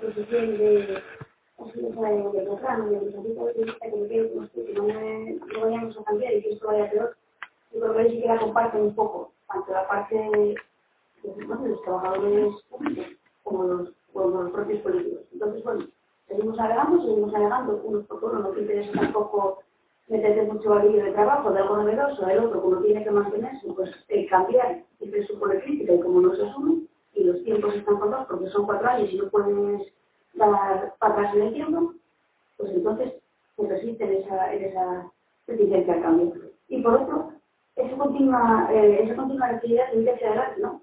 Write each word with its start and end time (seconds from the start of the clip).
posición 0.00 0.58
de 0.58 1.02
de 1.74 1.90
programa, 1.90 2.86
de 2.86 3.00
los 3.00 3.56
vista 3.56 3.86
que 3.86 4.64
que 4.64 4.74
no, 4.74 5.60
vayamos 5.60 5.98
a 5.98 6.04
cambiar 6.04 6.34
y 6.34 6.42
que 6.42 6.50
esto 6.50 6.66
vaya 6.66 6.90
peor, 6.90 7.16
yo 7.72 7.80
creo 7.80 7.92
que 7.94 8.00
ahí 8.00 8.10
sí 8.10 8.22
que 8.22 8.28
la 8.28 8.38
comparten 8.38 8.82
un 8.82 8.94
poco, 8.94 9.32
tanto 9.48 9.72
la 9.72 9.88
parte 9.88 10.14
de, 10.14 10.54
los 11.24 11.82
trabajadores 11.82 12.54
públicos 12.68 13.06
como 13.44 13.64
los, 13.64 13.92
los 14.14 14.50
propios 14.50 14.80
políticos. 14.82 15.22
Entonces, 15.32 15.64
bueno, 15.64 15.86
seguimos 16.28 16.58
alegando, 16.58 17.02
seguimos 17.02 17.34
alegando, 17.34 17.80
unos 17.84 18.06
por 18.06 18.24
uno, 18.24 18.40
no 18.40 18.48
te 18.50 18.60
interesa 18.60 18.92
tampoco 19.00 19.62
meterte 20.08 20.42
mucho 20.42 20.70
valillo 20.70 21.04
de 21.04 21.12
trabajo 21.12 21.50
de 21.50 21.60
algo 21.60 21.76
novedoso, 21.78 22.28
el 22.28 22.40
otro 22.40 22.60
como 22.60 22.82
tiene 22.82 23.04
que 23.04 23.10
mantenerse, 23.10 23.72
pues 23.72 23.90
el 24.08 24.28
cambiar 24.28 24.82
siempre 24.98 25.26
supone 25.26 25.60
crítica 25.60 25.94
y 25.94 26.00
como 26.00 26.20
no 26.20 26.34
se 26.34 26.42
asume, 26.46 26.82
tiempos 27.74 27.94
están 27.94 27.96
contados 27.96 28.26
porque 28.28 28.50
son 28.50 28.66
cuatro 28.66 28.88
años 28.88 29.12
y 29.12 29.16
no 29.18 29.28
puedes 29.28 29.92
dar 30.34 30.94
para 30.98 31.32
en 31.32 31.42
el 31.42 31.52
tiempo, 31.52 31.94
pues 32.56 32.72
entonces 32.72 33.14
se 33.56 33.68
resiste 33.68 34.04
en 34.04 34.22
esa, 34.22 34.52
en 34.52 34.64
esa 34.64 35.10
reticencia 35.46 35.94
al 35.94 36.02
cambio. 36.02 36.32
Y 36.68 36.82
por 36.82 36.94
otro, 36.94 37.32
esa 37.76 37.96
continua, 37.96 38.68
eh, 38.72 39.04
esa 39.04 39.16
continua 39.16 39.48
actividad 39.48 39.92
que 39.92 40.18
ser 40.18 40.28
adelante, 40.28 40.60
¿no? 40.60 40.80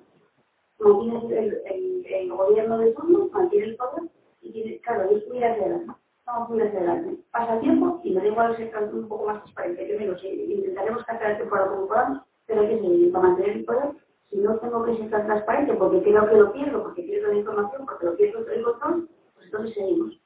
Mantiene 0.79 1.19
el, 1.37 1.61
el, 1.65 2.05
el, 2.05 2.31
gobierno 2.31 2.77
de 2.79 2.91
turno, 2.93 3.29
mantiene 3.31 3.67
el 3.67 3.75
poder 3.75 4.09
y 4.41 4.51
tiene, 4.51 4.79
claro, 4.79 5.09
es 5.11 5.27
muy 5.27 5.43
hacia 5.43 5.63
adelante. 5.63 5.93
Vamos 6.25 6.49
muy 6.49 6.61
hacia 6.61 6.79
adelante. 6.79 7.21
Pasa 7.31 7.53
el 7.55 7.61
tiempo 7.61 8.01
y 8.03 8.11
me 8.11 8.21
da 8.21 8.27
igual 8.27 8.57
ser 8.57 8.71
un 8.93 9.07
poco 9.07 9.27
más 9.27 9.43
transparente, 9.43 9.87
que 9.87 9.97
menos, 9.97 10.23
intentaremos 10.23 11.03
captar 11.05 11.31
el 11.31 11.37
temporada 11.37 11.69
como 11.69 11.87
podamos, 11.87 12.23
pero 12.47 12.61
hay 12.61 12.69
que 12.69 12.81
seguir 12.81 13.11
para 13.11 13.27
mantener 13.27 13.57
el 13.57 13.65
poder 13.65 13.91
si 14.31 14.37
no 14.37 14.57
tengo 14.59 14.83
que 14.85 14.95
ser 14.95 15.09
tan 15.09 15.25
transparente 15.25 15.73
porque 15.73 16.01
creo 16.01 16.27
que 16.27 16.37
lo 16.37 16.53
pierdo, 16.53 16.83
porque 16.83 17.03
pierdo 17.03 17.33
la 17.33 17.39
información, 17.39 17.85
porque 17.85 18.05
lo 18.05 18.15
pierdo 18.15 18.39
el 18.49 18.63
control, 18.63 19.09
pues 19.35 19.45
entonces 19.45 19.75
seguimos. 19.75 20.19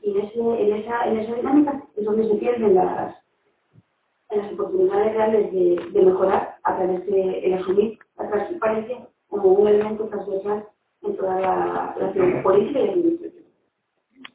Y 0.00 0.10
en, 0.12 0.24
ese, 0.24 0.40
en, 0.40 0.72
esa, 0.76 1.04
en 1.04 1.18
esa 1.18 1.34
dinámica 1.34 1.84
es 1.94 2.04
donde 2.04 2.26
se 2.26 2.34
pierden 2.36 2.74
las, 2.74 3.14
las 4.30 4.52
oportunidades 4.54 5.14
reales 5.14 5.52
de, 5.52 5.90
de 5.92 6.02
mejorar 6.06 6.56
a 6.62 6.76
través 6.76 7.06
de 7.06 7.54
asumir 7.54 7.98
la 8.18 8.30
transparencia 8.30 9.06
como 9.28 9.52
un 9.52 9.68
elemento 9.68 10.04
transversal 10.08 10.66
en 11.02 11.16
toda 11.16 11.40
la, 11.40 11.94
la 11.98 12.42
política 12.42 12.80
y 12.80 12.86
la 12.86 12.92
administración. 12.92 13.44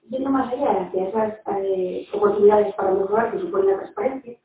Yendo 0.10 0.30
más 0.30 0.54
allá 0.54 0.84
hacia 0.84 1.08
esas 1.10 1.34
eh, 1.64 2.08
oportunidades 2.14 2.76
para 2.76 2.92
mejorar 2.92 3.32
que 3.32 3.39
supone 3.39 3.72
la 3.72 3.78
transparencia, 3.80 4.38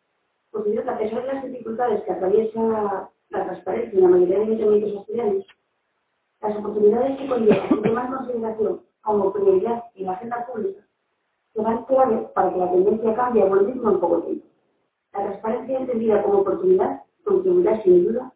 considero 0.51 0.85
que 0.85 0.91
a 0.91 0.99
pesar 0.99 1.23
de 1.23 1.35
las 1.35 1.45
dificultades 1.45 2.03
que 2.03 2.13
atraviesa 2.13 3.11
la 3.31 3.45
transparencia 3.45 3.97
en 3.97 4.03
la 4.03 4.09
mayoría 4.09 4.39
de 4.39 4.45
ayuntamientos 4.45 5.01
estudiantes, 5.01 5.47
las 6.43 6.57
oportunidades 6.57 7.19
que 7.19 7.29
conlleva 7.29 8.05
en 8.05 8.13
consideración 8.13 8.81
como 9.03 9.33
prioridad 9.33 9.85
en 9.95 10.07
la 10.07 10.13
agenda 10.13 10.47
pública 10.47 10.81
serán 11.55 11.85
clave 11.85 12.29
para 12.35 12.53
que 12.53 12.59
la 12.59 12.71
tendencia 12.71 13.15
cambie 13.15 13.43
a 13.43 13.47
buen 13.47 13.67
ritmo 13.67 13.91
en 13.91 14.01
poco 14.01 14.23
tiempo. 14.23 14.47
La 15.13 15.23
transparencia 15.25 15.79
entendida 15.79 16.23
como 16.23 16.41
oportunidad 16.41 17.03
contribuirá 17.25 17.83
sin 17.83 18.05
duda 18.05 18.33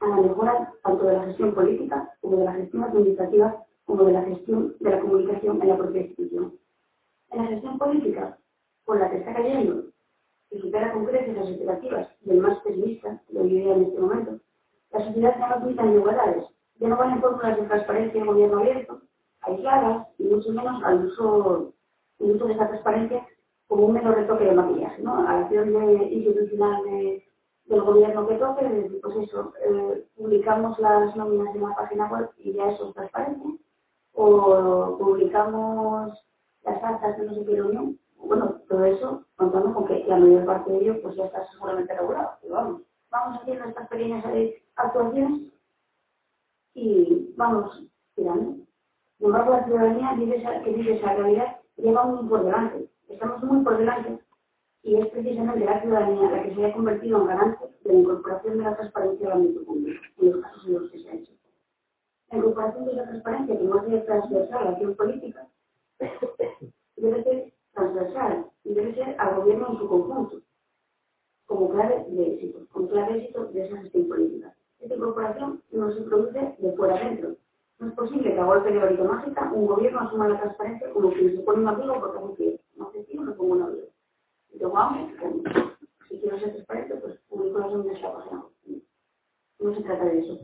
a 0.00 0.08
la 0.08 0.16
mejora 0.16 0.72
tanto 0.82 1.04
de 1.04 1.12
la 1.14 1.24
gestión 1.24 1.54
política 1.54 2.14
como 2.20 2.36
de 2.36 2.44
la 2.44 2.52
gestión 2.52 2.84
administrativa 2.84 3.64
como 3.84 4.04
de 4.04 4.12
la 4.12 4.22
gestión 4.22 4.74
de 4.80 4.90
la 4.90 5.00
comunicación 5.00 5.62
en 5.62 5.68
la 5.68 5.76
propia 5.76 6.02
institución. 6.02 6.54
En 7.30 7.42
la 7.42 7.48
gestión 7.48 7.78
política, 7.78 8.38
por 8.84 8.98
la 8.98 9.10
que 9.10 9.18
está 9.18 9.34
cayendo 9.34 9.84
que 10.50 10.60
supera 10.60 10.92
con 10.92 11.06
creces 11.06 11.36
las 11.36 11.48
expectativas 11.48 12.08
del 12.22 12.40
más 12.40 12.58
pesimista, 12.60 13.20
lo 13.30 13.42
diría 13.42 13.74
en 13.74 13.84
este 13.84 14.00
momento, 14.00 14.38
la 14.92 15.04
sociedad 15.04 15.34
ya 15.38 15.48
no 15.48 15.54
admite 15.54 15.86
igualdades, 15.86 16.44
ya 16.78 16.88
no 16.88 16.96
valen 16.96 17.20
fórmulas 17.20 17.56
de 17.58 17.66
transparencia 17.66 18.20
y 18.20 18.26
gobierno 18.26 18.58
abierto, 18.58 19.00
aisladas 19.42 20.08
y 20.18 20.24
mucho 20.24 20.50
menos 20.50 20.82
al 20.84 21.06
uso, 21.06 21.72
el 22.20 22.30
uso 22.32 22.46
de 22.46 22.54
esa 22.54 22.68
transparencia 22.68 23.26
como 23.66 23.86
un 23.86 23.92
mero 23.92 24.12
retoque 24.12 24.44
de 24.44 24.52
maquillaje, 24.52 25.02
¿no? 25.02 25.18
A 25.18 25.22
la 25.22 25.40
acción 25.40 25.72
de, 25.72 26.04
institucional 26.10 26.82
de, 26.84 27.24
del 27.66 27.82
gobierno 27.82 28.26
que 28.26 28.34
toque, 28.36 28.90
pues 29.02 29.16
eso, 29.16 29.52
eh, 29.62 30.04
publicamos 30.16 30.78
las 30.78 31.14
nóminas 31.14 31.54
en 31.54 31.62
la 31.62 31.76
página 31.76 32.10
web 32.10 32.30
y 32.38 32.54
ya 32.54 32.70
eso 32.70 32.88
es 32.88 32.94
transparencia, 32.94 33.50
o 34.14 34.96
publicamos 34.98 36.12
las 36.64 36.82
actas 36.82 37.18
de 37.18 37.26
no 37.26 37.34
sé 37.34 37.44
qué 37.44 37.56
reunión 37.56 37.98
bueno, 38.28 38.60
todo 38.68 38.84
eso 38.84 39.24
contando 39.36 39.72
con 39.72 39.86
que 39.86 40.04
la 40.06 40.18
mayor 40.18 40.44
parte 40.44 40.70
de 40.70 40.78
ello 40.80 41.02
pues 41.02 41.16
ya 41.16 41.24
está 41.24 41.46
seguramente 41.50 41.94
regulado. 41.94 42.38
Pero 42.42 42.54
vamos, 42.54 42.82
vamos 43.10 43.40
haciendo 43.40 43.64
estas 43.64 43.88
pequeñas 43.88 44.24
actuaciones 44.76 45.52
y 46.74 47.34
vamos 47.36 47.82
tirando. 48.14 48.56
Sin 49.16 49.26
embargo, 49.26 49.52
la 49.52 49.64
ciudadanía 49.64 50.14
que 50.62 50.70
vive 50.70 50.96
esa 50.96 51.14
realidad 51.14 51.56
lleva 51.76 52.04
muy 52.04 52.28
por 52.28 52.44
delante. 52.44 52.88
Estamos 53.08 53.42
muy 53.42 53.64
por 53.64 53.78
delante 53.78 54.20
y 54.82 54.96
es 54.96 55.06
precisamente 55.08 55.64
la 55.64 55.80
ciudadanía 55.80 56.30
la 56.30 56.42
que 56.42 56.54
se 56.54 56.66
ha 56.66 56.72
convertido 56.74 57.22
en 57.22 57.26
garante 57.26 57.64
de 57.84 57.92
la 57.92 57.98
incorporación 57.98 58.58
de 58.58 58.64
la 58.64 58.76
transparencia 58.76 59.26
al 59.26 59.32
ámbito 59.32 59.64
público, 59.64 60.02
en 60.20 60.30
los 60.32 60.42
casos 60.42 60.66
en 60.66 60.74
los 60.74 60.90
que 60.90 60.98
se 60.98 61.08
ha 61.08 61.14
hecho. 61.14 61.32
La 62.30 62.38
incorporación 62.38 62.84
de 62.84 62.92
la 62.92 63.04
transparencia, 63.04 63.58
que 63.58 63.64
no 63.64 63.78
hace 63.78 63.98
transversal 64.00 64.64
la 64.64 64.70
acción 64.70 64.94
política, 64.94 65.48
debe 66.96 67.24
ser 67.24 67.57
transversal 67.78 68.46
y 68.64 68.74
debe 68.74 68.94
ser 68.94 69.14
al 69.18 69.36
gobierno 69.36 69.68
en 69.70 69.78
su 69.78 69.88
conjunto, 69.88 70.40
como 71.46 71.70
clave 71.70 72.04
de 72.08 72.34
éxito, 72.34 72.66
como 72.72 72.88
clave 72.88 73.12
de 73.14 73.18
éxito 73.20 73.44
de 73.46 73.66
esa 73.66 73.76
gestión 73.78 74.08
política. 74.08 74.54
Esta 74.80 74.94
incorporación 74.94 75.62
no 75.72 75.92
se 75.92 76.02
produce 76.02 76.54
de 76.58 76.72
fuera 76.72 76.96
adentro. 76.96 77.36
No 77.78 77.88
es 77.88 77.94
posible 77.94 78.34
que 78.34 78.40
a 78.40 78.44
golpe 78.44 78.72
de 78.72 79.04
mágica 79.04 79.52
un 79.54 79.66
gobierno 79.66 80.00
asuma 80.00 80.28
la 80.28 80.40
transparencia 80.40 80.90
como 80.92 81.10
que 81.10 81.36
se 81.36 81.42
pone 81.42 81.60
un 81.60 81.68
amigo 81.68 81.94
porque 82.00 82.18
no 82.18 82.34
quiere. 82.34 82.60
No 82.76 82.90
sé 82.92 83.04
si 83.04 83.18
me 83.18 83.32
pongo 83.32 83.54
un 83.54 83.62
amigo. 83.62 83.86
Y 84.52 84.58
luego, 84.58 84.74
vamos, 84.74 85.12
si 86.08 86.18
quiero 86.18 86.38
ser 86.38 86.52
transparente, 86.52 86.96
pues 86.96 87.14
publico 87.28 87.58
las 87.58 87.72
en 87.72 88.02
la 88.02 88.14
página. 88.14 88.44
No 89.60 89.74
se 89.74 89.82
trata 89.82 90.04
de 90.04 90.18
eso. 90.20 90.38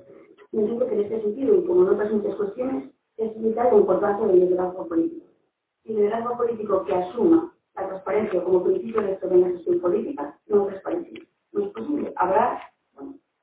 Yo 0.52 0.60
entiendo 0.60 0.86
que 0.86 0.94
en 0.94 1.00
este 1.00 1.22
sentido, 1.22 1.56
y 1.56 1.64
como 1.66 1.82
en 1.82 1.88
otras 1.88 2.12
muchas 2.12 2.36
cuestiones, 2.36 2.92
es 3.16 3.42
vital 3.42 3.68
la 3.72 3.78
importancia 3.78 4.26
del 4.26 4.40
liderazgo 4.40 4.86
político 4.86 5.33
liderazgo 5.84 6.36
político 6.36 6.84
que 6.84 6.94
asuma 6.94 7.52
la 7.74 7.86
transparencia 7.88 8.42
como 8.44 8.64
principio 8.64 9.02
de 9.02 9.18
la 9.18 9.48
gestión 9.48 9.80
política 9.80 10.38
no 10.46 10.62
es 10.62 10.68
transparencia. 10.68 11.24
No 11.52 11.64
es 11.64 11.72
posible. 11.72 12.12
Habrá 12.16 12.60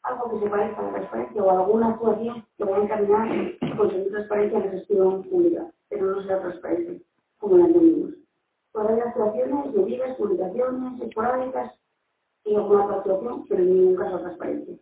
algo 0.04 0.32
que 0.32 0.40
se 0.40 0.50
parezca 0.50 0.80
a 0.80 0.84
la 0.84 0.92
transparencia 0.92 1.44
o 1.44 1.52
alguna 1.52 1.90
actuación 1.90 2.46
que 2.58 2.64
vaya 2.64 2.78
a 2.78 2.84
encaminar 2.84 3.58
a 3.62 3.78
conseguir 3.78 4.12
transparencia 4.12 4.58
en 4.58 4.66
la 4.66 4.72
gestión 4.72 5.24
pública, 5.24 5.72
pero 5.90 6.06
no 6.06 6.22
será 6.24 6.42
transparencia 6.42 7.00
como 7.38 7.58
la 7.58 7.66
entendimos. 7.66 8.12
Todas 8.72 8.98
las 8.98 9.08
actuaciones, 9.08 9.74
medidas, 9.74 10.18
publicaciones, 10.18 11.02
esporádicas 11.02 11.74
y 12.46 12.56
alguna 12.56 12.86
otra 12.86 12.98
actuación, 12.98 13.46
pero 13.48 13.62
en 13.62 13.74
ningún 13.74 13.96
caso 13.96 14.20
transparencia. 14.20 14.76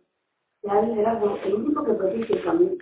Ya 0.62 0.82
liderazgo, 0.82 1.36
el 1.44 1.54
único 1.54 1.84
que 1.84 1.94
protege 1.94 2.32
el 2.34 2.44
cambio. 2.44 2.72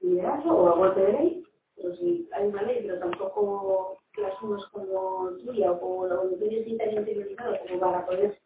Liderazgo 0.00 0.50
o 0.52 0.84
a 0.84 0.90
de 0.90 1.12
ley, 1.12 1.44
pero 1.74 1.96
si 1.96 2.28
hay 2.32 2.48
una 2.48 2.62
ley, 2.62 2.84
pero 2.86 2.98
tampoco 3.00 3.98
que 4.14 4.26
asumas 4.26 4.64
como 4.66 5.30
tuya 5.44 5.72
o 5.72 5.80
como 5.80 6.06
lo 6.06 6.30
que 6.30 6.36
tienes 6.36 6.78
tan 6.78 6.96
interiorizado 6.96 7.56
como 7.66 7.80
para 7.80 8.06
poder 8.06 8.38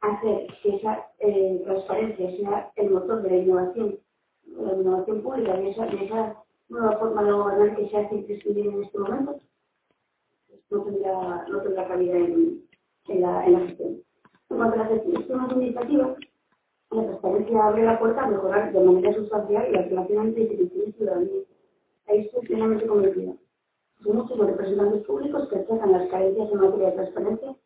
hacer 0.00 0.46
que 0.62 0.76
esa 0.76 1.06
eh, 1.20 1.62
transparencia 1.64 2.36
sea 2.36 2.72
el 2.76 2.90
motor 2.90 3.22
de 3.22 3.30
la 3.30 3.36
innovación, 3.36 3.98
la 4.46 4.74
innovación 4.74 5.22
pública 5.22 5.60
y 5.60 5.68
esa, 5.68 5.86
esa 5.86 6.42
nueva 6.68 6.98
forma 6.98 7.22
de 7.22 7.32
gobernar 7.32 7.76
que 7.76 7.88
se 7.88 7.96
hace 7.96 8.14
imprescindible 8.16 8.72
en 8.72 8.82
este 8.82 8.98
momento, 8.98 9.40
pues 10.48 10.60
no 10.70 10.82
tendrá, 10.82 11.46
no 11.48 11.60
tendrá 11.62 11.88
cabida 11.88 12.16
en, 12.16 12.62
en, 13.08 13.20
la, 13.20 13.46
en 13.46 13.52
la 13.52 13.60
gestión. 13.60 14.02
En 14.50 14.56
cuanto 14.56 14.74
a 14.74 14.84
la 14.84 14.86
gestión 14.86 15.40
administrativa, 15.40 16.16
la 16.90 17.04
transparencia 17.04 17.64
abre 17.64 17.84
la 17.84 17.98
puerta 17.98 18.22
a 18.22 18.28
mejorar 18.28 18.72
de 18.72 18.80
manera 18.80 19.14
sustancial 19.14 19.72
la 19.72 19.82
relación 19.82 20.26
entre 20.26 20.42
instituciones 20.42 20.88
y 20.88 20.98
ciudadanía. 20.98 21.42
Ahí 22.08 22.20
estoy 22.20 22.42
plenamente 22.42 22.86
convencida. 22.86 23.32
Son 24.02 24.16
muchos 24.16 24.36
los 24.36 24.48
representantes 24.48 25.06
públicos 25.06 25.48
que 25.48 25.56
achacan 25.56 25.92
las 25.92 26.08
carencias 26.08 26.50
en 26.50 26.60
materia 26.60 26.86
de 26.88 26.92
transparencia 26.92 27.56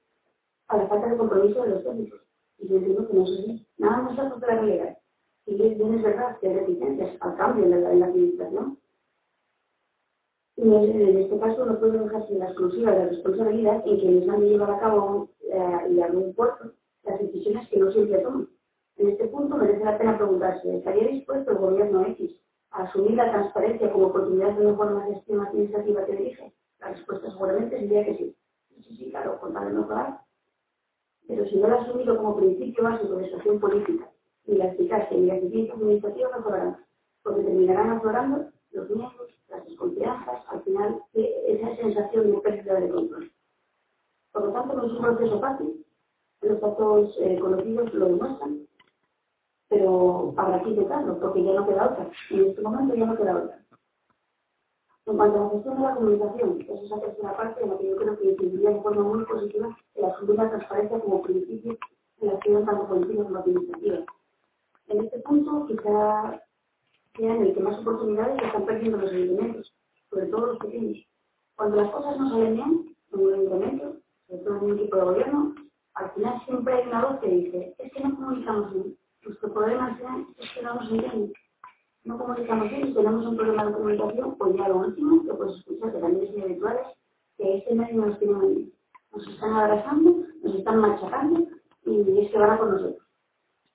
a 0.69 0.77
la 0.77 0.87
falta 0.89 1.09
de 1.09 1.17
compromiso 1.17 1.63
de 1.63 1.69
los 1.71 1.85
técnicos. 1.85 2.21
Y 2.59 2.69
yo 2.69 2.81
que 2.81 3.15
no 3.15 3.25
es 3.25 3.31
así. 3.31 3.67
Nada 3.79 4.03
más 4.03 4.17
lejos 4.17 4.41
de 4.41 4.47
la 4.47 4.55
realidad. 4.55 4.99
Y 5.47 5.55
bien 5.55 5.95
es 5.95 6.03
verdad 6.03 6.39
que 6.39 6.49
hay 6.49 6.55
reticencias 6.55 7.17
al 7.21 7.37
cambio 7.37 7.65
en 7.65 7.71
la, 7.71 7.93
en 7.93 8.01
la 8.01 8.07
administración. 8.07 8.79
Y 10.57 10.63
en 10.63 11.19
este 11.19 11.39
caso 11.39 11.67
no 11.67 11.79
puedo 11.79 12.05
dejar 12.05 12.27
sin 12.27 12.39
la 12.39 12.47
exclusiva 12.47 12.91
de 12.91 12.99
la 12.99 13.09
responsabilidad 13.11 13.83
en 13.87 14.01
quienes 14.01 14.29
han 14.29 14.41
de 14.41 14.49
llevar 14.49 14.71
a 14.71 14.81
cabo 14.81 15.29
eh, 15.43 15.91
y 15.91 16.01
a 16.01 16.07
un 16.07 16.35
puerto 16.35 16.73
las 17.05 17.21
decisiones 17.21 17.69
que 17.69 17.79
no 17.79 17.93
siempre 17.93 18.19
toman. 18.19 18.49
En 18.97 19.09
este 19.11 19.27
punto 19.27 19.57
merece 19.57 19.85
la 19.85 19.99
pena 19.99 20.17
preguntarse, 20.17 20.79
¿estaría 20.79 21.09
dispuesto 21.09 21.51
el 21.51 21.59
gobierno 21.59 22.07
X 22.07 22.35
asumir 22.83 23.13
la 23.13 23.31
transparencia 23.31 23.93
como 23.93 24.07
oportunidad 24.07 24.55
de 24.55 24.67
una 24.67 24.77
forma 24.77 25.05
de 25.07 25.15
gestión 25.15 25.47
administrativa 25.47 26.05
que 26.05 26.17
dirige? 26.17 26.53
La 26.81 26.89
respuesta 26.89 27.31
seguramente 27.31 27.79
sería 27.79 28.05
que 28.05 28.17
sí. 28.17 28.37
Sí, 28.83 28.97
sí, 28.97 29.11
claro, 29.11 29.41
con 29.41 29.53
tal 29.53 29.69
de 29.69 29.75
mejorar. 29.81 30.21
Pero 31.27 31.45
si 31.47 31.57
no 31.57 31.69
lo 31.69 31.79
ha 31.79 31.83
asumido 31.83 32.17
como 32.17 32.37
principio 32.37 32.85
básico 32.85 33.17
de 33.17 33.31
su 33.31 33.37
acción 33.37 33.59
política, 33.59 34.09
ni 34.47 34.57
la 34.57 34.67
eficacia 34.67 35.17
ni 35.17 35.27
la 35.27 35.37
eficiencia 35.37 35.75
administrativa 35.75 36.37
mejorarán, 36.37 36.77
porque 37.23 37.43
terminarán 37.43 37.91
aflorando 37.91 38.51
los 38.71 38.91
miedos, 38.91 39.31
las 39.49 39.65
desconfianzas, 39.67 40.45
al 40.49 40.63
final, 40.63 41.03
que 41.13 41.37
sensación 41.77 42.31
de 42.31 42.39
pérdida 42.39 42.81
de 42.81 42.91
control. 42.91 43.33
Por 44.33 44.45
lo 44.47 44.53
tanto, 44.53 44.75
no 44.75 44.87
es 44.87 44.93
un 44.93 45.03
proceso 45.03 45.41
fácil, 45.41 45.85
los 46.43 46.61
datos 46.61 47.17
eh, 47.21 47.39
conocidos 47.39 47.95
lo 47.95 48.07
demuestran, 48.07 48.66
pero 49.69 50.35
habrá 50.37 50.63
que 50.63 50.71
intentarlo, 50.71 51.19
porque 51.19 51.43
ya 51.45 51.53
no 51.53 51.67
queda 51.67 51.87
otra. 51.87 52.11
En 52.31 52.47
este 52.47 52.63
momento 52.63 52.95
ya 52.95 53.07
no 53.07 53.17
queda 53.17 53.37
otra. 53.37 53.67
En 55.07 55.17
cuanto 55.17 55.39
a 55.39 55.45
la 55.45 55.51
gestión 55.51 55.77
de 55.77 55.83
la 55.83 55.95
comunicación, 55.95 56.61
esa 56.63 56.75
es 56.75 56.91
la 56.91 57.01
tercera 57.01 57.37
parte 57.37 57.63
en 57.63 57.71
la 57.71 57.79
que 57.79 57.89
yo 57.91 57.97
creo 57.97 58.19
que 58.19 58.31
incidiría 58.31 58.71
de 58.71 58.81
forma 58.81 59.03
muy 59.03 59.25
positiva 59.25 59.77
la 59.95 60.17
de 60.21 60.35
la 60.35 60.51
transparencia 60.51 61.01
como 61.01 61.23
principio 61.23 61.79
en 62.21 62.27
la 62.27 62.35
acción 62.35 62.67
tanto 62.67 62.89
política 62.89 63.23
como 63.23 63.39
administrativa. 63.39 63.99
En 64.89 65.05
este 65.05 65.19
punto, 65.21 65.67
quizá 65.67 66.43
sea 67.17 67.37
el 67.37 67.55
que 67.55 67.61
más 67.61 67.79
oportunidades 67.79 68.43
están 68.43 68.67
perdiendo 68.67 68.99
los 68.99 69.13
ayuntamientos, 69.13 69.73
sobre 70.11 70.27
todo 70.27 70.47
los 70.47 70.59
pequeños. 70.59 71.07
Cuando 71.57 71.77
las 71.77 71.91
cosas 71.93 72.19
no 72.19 72.31
salen 72.31 72.55
bien, 72.55 72.97
en 73.13 73.21
un 73.21 73.35
ayuntamiento, 73.35 73.97
sobre 74.27 74.43
todo 74.43 74.57
en 74.57 74.65
un 74.65 74.79
equipo 74.79 74.97
de 74.97 75.03
gobierno, 75.05 75.55
al 75.95 76.11
final 76.11 76.43
siempre 76.45 76.75
hay 76.75 76.89
una 76.89 77.07
voz 77.07 77.21
que 77.21 77.29
dice, 77.29 77.75
es 77.79 77.93
que 77.93 78.01
no 78.01 78.17
comunicamos 78.17 78.75
bien, 78.75 78.97
nuestro 79.57 80.07
problema 80.07 80.27
es 80.39 80.51
que 80.53 80.63
no 80.63 80.75
nos 80.75 80.91
entienden. 80.91 81.33
No 82.05 82.19
comunicamos 82.19 82.71
bien 82.71 82.89
y 82.89 82.95
tenemos 82.95 83.27
un 83.27 83.37
problema 83.37 83.67
de 83.67 83.73
comunicación, 83.73 84.37
pues 84.37 84.57
ya 84.57 84.69
lo 84.69 84.79
último, 84.79 85.25
que 85.25 85.35
puedes 85.35 85.57
escuchar, 85.57 85.93
que 85.93 85.99
también 85.99 86.37
es 86.37 86.43
habitual, 86.43 86.79
que 87.37 87.57
este 87.57 87.75
medio 87.75 88.07
nos 88.07 88.19
tiene 88.19 88.71
nos 89.13 89.29
están 89.29 89.53
abrazando, 89.55 90.25
nos 90.43 90.55
están 90.55 90.79
machacando 90.79 91.47
y 91.87 92.19
es 92.19 92.31
que 92.31 92.39
van 92.39 92.51
a 92.51 92.59
por 92.59 92.69
nosotros. 92.69 93.03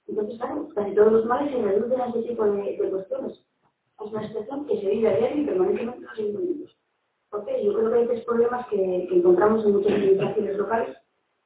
Entonces, 0.08 0.38
claro, 0.38 0.70
casi 0.76 0.94
todos 0.94 1.14
los 1.14 1.26
males 1.26 1.52
se 1.52 1.62
reducen 1.62 2.02
a 2.02 2.10
ese 2.10 2.22
tipo 2.24 2.46
de, 2.46 2.90
cuestiones. 2.90 3.44
Es 4.06 4.12
una 4.12 4.28
situación 4.28 4.66
que 4.68 4.82
se 4.82 4.90
vive 4.90 5.10
a 5.10 5.18
diario 5.18 5.42
y 5.42 5.46
permanentemente 5.46 5.98
en 5.98 6.04
los 6.04 6.20
ayuntamientos. 6.20 6.78
Porque 7.30 7.66
yo 7.66 7.74
creo 7.74 7.92
que 7.92 7.98
hay 7.98 8.08
tres 8.08 8.26
problemas 8.26 8.68
que, 8.68 9.08
encontramos 9.12 9.66
en 9.66 9.72
muchas 9.72 9.94
administraciones 9.94 10.58
locales 10.58 10.98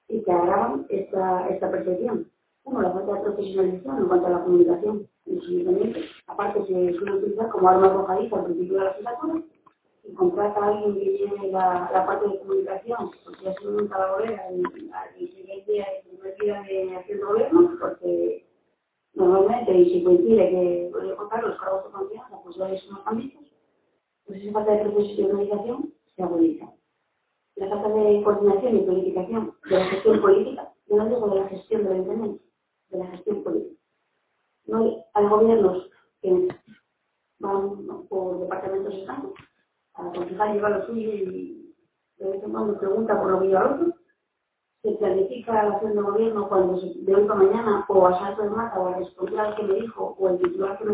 y 0.10 0.24
que 0.24 0.32
agravan 0.32 0.86
esta 0.90 1.72
percepción. 1.72 2.30
Uno, 2.66 2.82
la 2.82 2.92
falta 2.92 3.14
de 3.14 3.22
profesionalización 3.22 3.98
en 4.00 4.08
cuanto 4.08 4.26
a 4.28 4.30
la 4.32 4.44
comunicación 4.44 5.08
en 5.28 5.36
los 5.36 5.48
ayuntamientos. 5.48 6.04
Aparte, 6.26 6.66
se 6.66 6.94
suele 6.94 7.14
utilizar 7.14 7.50
como 7.50 7.70
arma 7.70 7.88
arrojadiza 7.88 8.38
al 8.38 8.46
principio 8.46 8.78
de 8.78 8.84
la 8.84 8.90
legislatura 8.90 9.44
y 10.04 10.14
contrata 10.14 10.60
a 10.60 10.68
alguien 10.70 10.96
que 10.96 11.18
lleve 11.18 11.52
la, 11.52 12.06
parte 12.08 12.28
de 12.28 12.40
comunicación, 12.40 13.12
porque 13.24 13.70
monta 13.70 14.00
la 14.00 14.12
bolera 14.14 14.52
y 14.52 14.90
al 14.92 15.16
siguiente 15.16 15.72
día, 15.72 15.86
de 16.64 16.96
haciendo 16.96 17.28
gobierno, 17.28 17.72
porque 17.80 18.48
normalmente, 19.14 19.72
y 19.72 19.90
si 19.92 20.04
coincide 20.04 20.50
que 20.50 20.90
puede 20.92 21.16
contar 21.16 21.44
los 21.44 21.60
cargos 21.60 21.86
de 21.86 21.92
confianza, 21.92 22.42
pues 22.44 22.56
ya 22.56 22.70
es 22.72 22.88
unos 22.90 23.02
ámbitos, 23.06 23.44
pues 24.26 24.42
esa 24.42 24.54
falta 24.54 24.72
de 24.72 24.90
profesionalización 24.90 25.94
se 26.16 26.24
agudiza. 26.24 26.66
La 27.58 27.70
falta 27.70 27.90
de 27.90 28.24
coordinación 28.24 28.76
y 28.76 28.80
planificación 28.82 29.54
de 29.70 29.78
la 29.78 29.86
gestión 29.86 30.22
política, 30.22 30.74
no 30.90 31.06
digo 31.06 31.30
de 31.30 31.36
la 31.40 31.48
gestión 31.48 31.84
del 31.84 31.94
ayuntamiento, 31.94 32.46
de 32.96 33.04
la 33.04 33.12
gestión 33.12 33.44
política. 33.44 33.82
No 34.68 34.78
hay, 34.78 35.04
hay 35.14 35.28
gobiernos 35.28 35.90
que 36.22 36.48
van 37.40 38.08
por 38.10 38.40
departamentos 38.40 38.94
estancos, 38.94 39.34
a 39.94 40.04
la 40.04 40.14
concejal 40.14 40.54
lleva 40.54 40.70
lo 40.70 40.86
suyo 40.88 41.10
y 41.14 41.76
de 42.18 42.30
vez 42.30 42.44
en 42.44 42.52
cuando 42.52 42.80
pregunta 42.80 43.20
por 43.20 43.32
lo 43.32 43.42
que 43.42 43.48
lleva 43.48 43.76
otro, 43.76 43.94
se 44.82 44.92
planifica 44.92 45.52
la 45.52 45.74
acción 45.74 45.96
de 45.96 46.02
gobierno 46.02 46.48
cuando 46.48 46.80
se, 46.80 46.94
de 47.00 47.16
hoy 47.16 47.26
mañana 47.26 47.86
o 47.88 48.08
a 48.08 48.20
salto 48.20 48.44
de 48.44 48.50
mata 48.50 48.80
o 48.80 48.88
a 48.88 48.98
responder 48.98 49.40
al 49.40 49.56
que 49.56 49.64
me 49.64 49.74
dijo 49.82 50.16
o 50.20 50.30
el 50.30 50.38
titular 50.38 50.78
que 50.78 50.86
me 50.86 50.94